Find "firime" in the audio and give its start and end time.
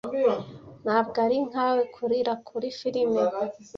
2.79-3.21